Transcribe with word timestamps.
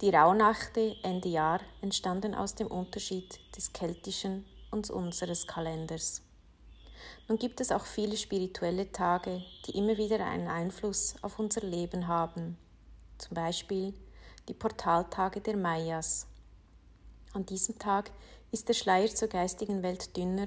Die 0.00 0.10
Rauhnachte 0.10 0.96
Ende 1.02 1.28
Jahr 1.28 1.60
entstanden 1.82 2.34
aus 2.34 2.54
dem 2.54 2.66
Unterschied 2.66 3.38
des 3.56 3.72
keltischen 3.72 4.44
und 4.70 4.90
unseres 4.90 5.46
Kalenders. 5.46 6.22
Nun 7.28 7.38
gibt 7.38 7.60
es 7.60 7.70
auch 7.70 7.84
viele 7.84 8.16
spirituelle 8.16 8.90
Tage, 8.92 9.42
die 9.66 9.76
immer 9.76 9.96
wieder 9.96 10.24
einen 10.24 10.48
Einfluss 10.48 11.14
auf 11.22 11.38
unser 11.38 11.60
Leben 11.60 12.08
haben. 12.08 12.56
Zum 13.18 13.34
Beispiel 13.34 13.94
die 14.48 14.54
Portaltage 14.54 15.40
der 15.40 15.56
Mayas. 15.56 16.26
An 17.36 17.44
diesem 17.44 17.78
Tag 17.78 18.12
ist 18.50 18.66
der 18.66 18.72
Schleier 18.72 19.08
zur 19.08 19.28
geistigen 19.28 19.82
Welt 19.82 20.16
dünner 20.16 20.46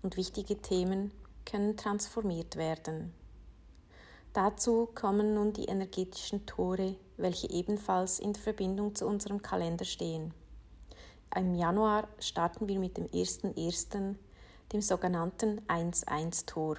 und 0.00 0.16
wichtige 0.16 0.56
Themen 0.56 1.10
können 1.44 1.76
transformiert 1.76 2.56
werden. 2.56 3.12
Dazu 4.32 4.88
kommen 4.94 5.34
nun 5.34 5.52
die 5.52 5.66
energetischen 5.66 6.46
Tore, 6.46 6.96
welche 7.18 7.50
ebenfalls 7.50 8.20
in 8.20 8.34
Verbindung 8.34 8.94
zu 8.94 9.06
unserem 9.06 9.42
Kalender 9.42 9.84
stehen. 9.84 10.32
Im 11.36 11.54
Januar 11.54 12.08
starten 12.18 12.68
wir 12.68 12.78
mit 12.78 12.96
dem 12.96 13.06
1.1., 13.08 14.14
dem 14.72 14.80
sogenannten 14.80 15.60
1-1-Tor. 15.68 16.78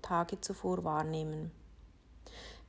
Tage 0.00 0.40
zuvor 0.40 0.84
wahrnehmen. 0.84 1.50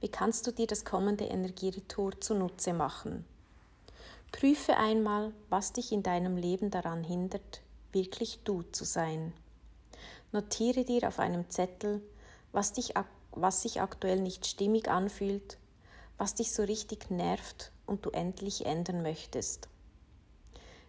Wie 0.02 0.09
kannst 0.09 0.46
du 0.46 0.52
dir 0.52 0.68
das 0.68 0.84
kommende 0.84 1.25
Energieretour 1.25 2.19
zunutze 2.19 2.74
machen? 2.74 3.25
Prüfe 4.31 4.75
einmal, 4.75 5.31
was 5.50 5.74
dich 5.74 5.92
in 5.92 6.03
deinem 6.03 6.36
Leben 6.36 6.69
daran 6.69 7.03
hindert, 7.03 7.62
wirklich 7.92 8.40
du 8.44 8.63
zu 8.63 8.84
sein. 8.84 9.34
Notiere 10.31 10.84
dir 10.84 11.07
auf 11.07 11.19
einem 11.19 11.50
Zettel, 11.50 12.02
was, 12.55 12.71
dich, 12.71 12.93
was 13.31 13.61
sich 13.61 13.81
aktuell 13.81 14.21
nicht 14.21 14.47
stimmig 14.47 14.88
anfühlt, 14.88 15.57
was 16.17 16.35
dich 16.35 16.53
so 16.53 16.63
richtig 16.63 17.11
nervt 17.11 17.71
und 17.85 18.05
du 18.05 18.11
endlich 18.11 18.66
ändern 18.66 19.01
möchtest. 19.01 19.67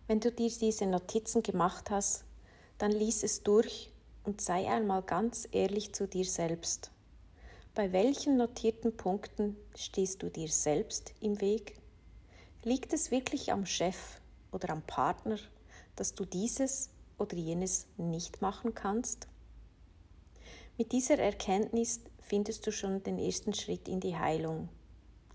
Wenn 0.07 0.21
du 0.21 0.31
dir 0.31 0.49
diese 0.49 0.87
Notizen 0.87 1.43
gemacht 1.43 1.91
hast, 1.91 2.25
dann 2.79 2.93
lies 2.93 3.25
es 3.25 3.43
durch 3.43 3.91
und 4.23 4.41
sei 4.41 4.69
einmal 4.71 5.03
ganz 5.03 5.49
ehrlich 5.51 5.93
zu 5.93 6.07
dir 6.07 6.25
selbst. 6.25 6.93
Bei 7.75 7.93
welchen 7.93 8.37
notierten 8.37 8.97
Punkten 8.97 9.57
stehst 9.75 10.23
du 10.23 10.31
dir 10.31 10.49
selbst 10.49 11.15
im 11.21 11.41
Weg? 11.41 11.81
Liegt 12.63 12.93
es 12.93 13.11
wirklich 13.11 13.53
am 13.53 13.67
Chef 13.67 14.21
oder 14.53 14.71
am 14.71 14.83
Partner, 14.83 15.39
dass 15.97 16.15
du 16.15 16.25
dieses 16.25 16.91
oder 17.19 17.37
jenes 17.37 17.87
nicht 17.97 18.41
machen 18.41 18.73
kannst? 18.73 19.27
Mit 20.79 20.93
dieser 20.93 21.19
Erkenntnis 21.19 22.01
findest 22.21 22.67
du 22.67 22.71
schon 22.71 23.03
den 23.03 23.19
ersten 23.19 23.55
Schritt 23.55 23.89
in 23.89 23.99
die 23.99 24.15
Heilung. 24.15 24.69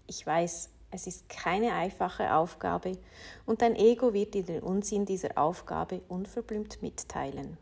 Ich 0.05 0.23
weiß, 0.23 0.69
es 0.91 1.07
ist 1.07 1.29
keine 1.29 1.73
einfache 1.73 2.35
Aufgabe 2.35 2.99
und 3.47 3.63
dein 3.63 3.75
Ego 3.75 4.13
wird 4.13 4.35
dir 4.35 4.43
den 4.43 4.61
Unsinn 4.61 5.07
dieser 5.07 5.39
Aufgabe 5.39 6.01
unverblümt 6.09 6.83
mitteilen. 6.83 7.57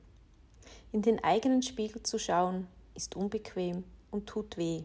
In 0.92 1.04
den 1.04 1.24
eigenen 1.24 1.62
Spiegel 1.62 2.04
zu 2.04 2.20
schauen 2.20 2.68
ist 2.96 3.16
unbequem 3.16 3.86
und 4.12 4.28
tut 4.28 4.58
weh, 4.58 4.84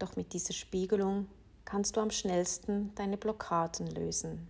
doch 0.00 0.16
mit 0.16 0.32
dieser 0.32 0.54
Spiegelung 0.54 1.28
kannst 1.64 1.96
du 1.96 2.00
am 2.00 2.10
schnellsten 2.10 2.92
deine 2.96 3.16
Blockaden 3.16 3.86
lösen. 3.86 4.48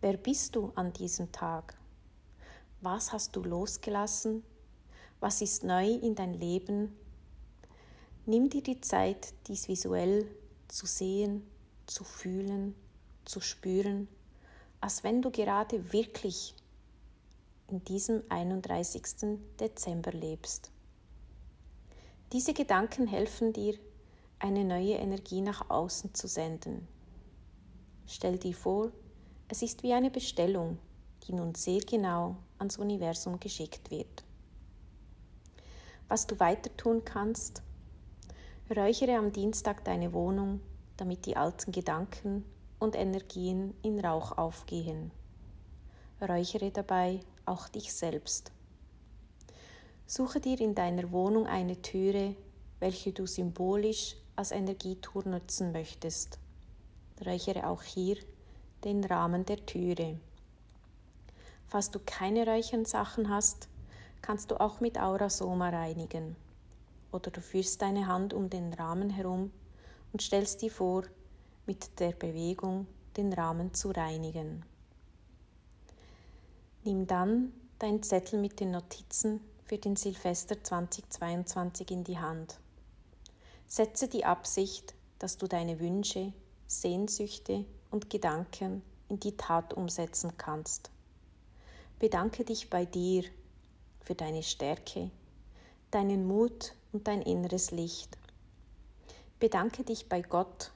Wer 0.00 0.16
bist 0.16 0.56
du 0.56 0.72
an 0.76 0.94
diesem 0.94 1.30
Tag? 1.30 1.76
Was 2.80 3.12
hast 3.12 3.36
du 3.36 3.42
losgelassen? 3.42 4.42
Was 5.20 5.42
ist 5.42 5.62
neu 5.62 5.88
in 5.88 6.14
dein 6.14 6.32
Leben? 6.32 6.96
Nimm 8.24 8.48
dir 8.48 8.62
die 8.62 8.80
Zeit, 8.80 9.34
dies 9.46 9.68
visuell 9.68 10.26
zu 10.68 10.86
sehen, 10.86 11.46
zu 11.86 12.02
fühlen, 12.02 12.74
zu 13.26 13.42
spüren, 13.42 14.08
als 14.80 15.04
wenn 15.04 15.20
du 15.20 15.30
gerade 15.30 15.92
wirklich 15.92 16.54
in 17.68 17.84
diesem 17.84 18.22
31. 18.30 19.38
Dezember 19.60 20.12
lebst. 20.12 20.70
Diese 22.32 22.54
Gedanken 22.54 23.06
helfen 23.06 23.52
dir, 23.52 23.78
eine 24.40 24.64
neue 24.64 24.94
Energie 24.94 25.40
nach 25.40 25.70
außen 25.70 26.12
zu 26.12 26.26
senden. 26.26 26.88
Stell 28.06 28.36
dir 28.36 28.54
vor, 28.54 28.90
es 29.48 29.62
ist 29.62 29.84
wie 29.84 29.92
eine 29.92 30.10
Bestellung, 30.10 30.78
die 31.22 31.32
nun 31.32 31.54
sehr 31.54 31.80
genau 31.80 32.36
ans 32.58 32.78
Universum 32.78 33.38
geschickt 33.38 33.92
wird. 33.92 34.24
Was 36.08 36.26
du 36.26 36.38
weiter 36.40 36.76
tun 36.76 37.04
kannst, 37.04 37.62
räuchere 38.76 39.18
am 39.18 39.32
Dienstag 39.32 39.84
deine 39.84 40.12
Wohnung, 40.12 40.60
damit 40.96 41.26
die 41.26 41.36
alten 41.36 41.70
Gedanken 41.70 42.44
und 42.80 42.96
Energien 42.96 43.72
in 43.82 44.00
Rauch 44.00 44.36
aufgehen. 44.36 45.12
Räuchere 46.20 46.72
dabei 46.72 47.20
auch 47.44 47.68
dich 47.68 47.92
selbst. 47.94 48.50
Suche 50.08 50.38
dir 50.38 50.60
in 50.60 50.76
deiner 50.76 51.10
Wohnung 51.10 51.48
eine 51.48 51.82
Türe, 51.82 52.36
welche 52.78 53.12
du 53.12 53.26
symbolisch 53.26 54.14
als 54.36 54.52
Energietour 54.52 55.26
nutzen 55.26 55.72
möchtest. 55.72 56.38
Räuchere 57.26 57.66
auch 57.66 57.82
hier 57.82 58.16
den 58.84 59.02
Rahmen 59.04 59.44
der 59.46 59.66
Türe. 59.66 60.20
Falls 61.66 61.90
du 61.90 61.98
keine 61.98 62.46
Räuchernsachen 62.46 63.28
hast, 63.28 63.68
kannst 64.22 64.52
du 64.52 64.60
auch 64.60 64.78
mit 64.78 64.96
Aurasoma 64.96 65.70
reinigen. 65.70 66.36
oder 67.10 67.30
du 67.30 67.40
führst 67.40 67.82
deine 67.82 68.06
Hand 68.06 68.34
um 68.34 68.50
den 68.50 68.74
Rahmen 68.74 69.10
herum 69.10 69.50
und 70.12 70.22
stellst 70.22 70.62
dir 70.62 70.70
vor, 70.70 71.04
mit 71.64 71.98
der 71.98 72.12
Bewegung 72.12 72.86
den 73.16 73.32
Rahmen 73.32 73.74
zu 73.74 73.90
reinigen. 73.90 74.64
Nimm 76.84 77.06
dann 77.06 77.52
dein 77.78 78.02
Zettel 78.02 78.38
mit 78.40 78.60
den 78.60 78.70
Notizen 78.70 79.40
für 79.66 79.78
den 79.78 79.96
Silvester 79.96 80.62
2022 80.62 81.90
in 81.90 82.04
die 82.04 82.18
Hand. 82.18 82.60
Setze 83.66 84.06
die 84.06 84.24
Absicht, 84.24 84.94
dass 85.18 85.38
du 85.38 85.48
deine 85.48 85.80
Wünsche, 85.80 86.32
Sehnsüchte 86.68 87.64
und 87.90 88.08
Gedanken 88.08 88.82
in 89.08 89.18
die 89.18 89.36
Tat 89.36 89.74
umsetzen 89.74 90.36
kannst. 90.38 90.90
Bedanke 91.98 92.44
dich 92.44 92.70
bei 92.70 92.84
dir 92.84 93.24
für 94.00 94.14
deine 94.14 94.44
Stärke, 94.44 95.10
deinen 95.90 96.28
Mut 96.28 96.74
und 96.92 97.08
dein 97.08 97.22
inneres 97.22 97.72
Licht. 97.72 98.16
Bedanke 99.40 99.82
dich 99.82 100.08
bei 100.08 100.22
Gott, 100.22 100.70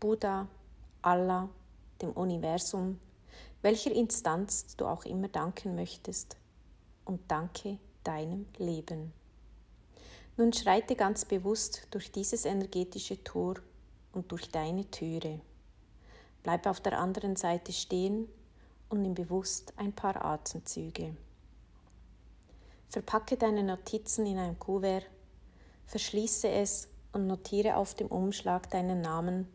Buddha, 0.00 0.48
Allah, 1.02 1.50
dem 2.00 2.12
Universum, 2.12 2.98
welcher 3.60 3.92
Instanz 3.92 4.74
du 4.76 4.86
auch 4.86 5.04
immer 5.04 5.28
danken 5.28 5.74
möchtest, 5.74 6.36
und 7.04 7.20
danke 7.28 7.78
deinem 8.04 8.46
Leben. 8.58 9.12
Nun 10.36 10.52
schreite 10.52 10.96
ganz 10.96 11.24
bewusst 11.24 11.86
durch 11.90 12.10
dieses 12.10 12.44
energetische 12.44 13.22
Tor 13.22 13.54
und 14.12 14.32
durch 14.32 14.50
deine 14.50 14.90
Türe. 14.90 15.40
Bleib 16.42 16.66
auf 16.66 16.80
der 16.80 16.98
anderen 16.98 17.36
Seite 17.36 17.72
stehen 17.72 18.28
und 18.88 19.02
nimm 19.02 19.14
bewusst 19.14 19.72
ein 19.76 19.92
paar 19.92 20.24
Atemzüge. 20.24 21.14
Verpacke 22.88 23.36
deine 23.36 23.62
Notizen 23.62 24.26
in 24.26 24.38
ein 24.38 24.58
Kuvert, 24.58 25.06
verschließe 25.86 26.48
es 26.48 26.88
und 27.12 27.26
notiere 27.26 27.76
auf 27.76 27.94
dem 27.94 28.08
Umschlag 28.08 28.68
deinen 28.70 29.00
Namen 29.00 29.46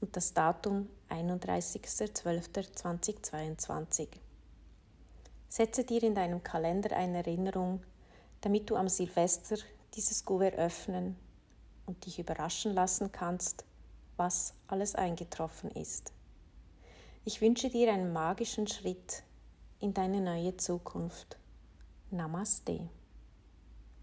und 0.00 0.16
das 0.16 0.32
Datum 0.34 0.88
31.12.2022. 1.10 4.08
Setze 5.48 5.84
dir 5.84 6.02
in 6.02 6.14
deinem 6.14 6.42
Kalender 6.42 6.94
eine 6.96 7.18
Erinnerung, 7.18 7.82
damit 8.40 8.70
du 8.70 8.76
am 8.76 8.88
Silvester 8.88 9.56
dieses 9.94 10.24
Kuvert 10.24 10.54
öffnen 10.54 11.16
und 11.86 12.04
dich 12.04 12.18
überraschen 12.18 12.74
lassen 12.74 13.10
kannst, 13.12 13.64
was 14.16 14.54
alles 14.66 14.94
eingetroffen 14.94 15.70
ist. 15.70 16.12
Ich 17.24 17.40
wünsche 17.40 17.70
dir 17.70 17.92
einen 17.92 18.12
magischen 18.12 18.68
Schritt 18.68 19.22
in 19.80 19.94
deine 19.94 20.20
neue 20.20 20.56
Zukunft. 20.56 21.38
Namaste. 22.10 22.88